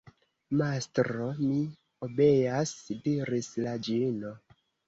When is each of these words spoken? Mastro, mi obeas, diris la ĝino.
Mastro, 0.61 1.27
mi 1.41 1.59
obeas, 2.09 2.75
diris 3.07 3.55
la 3.67 3.79
ĝino. 3.89 4.37